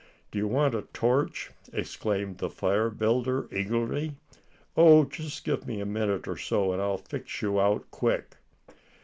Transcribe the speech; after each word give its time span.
"Do 0.31 0.39
you 0.39 0.47
want 0.47 0.73
a 0.73 0.81
torch?" 0.93 1.51
exclaimed 1.71 2.39
the 2.39 2.49
fire 2.49 2.89
builder, 2.89 3.47
eagerly. 3.51 4.15
"Oh! 4.75 5.03
just 5.05 5.43
give 5.45 5.67
me 5.67 5.79
a 5.79 5.85
minute 5.85 6.27
or 6.27 6.37
so, 6.37 6.71
and 6.73 6.81
I'll 6.81 6.97
fix 6.97 7.43
you 7.43 7.59
out 7.61 7.85
quick." 7.91 8.37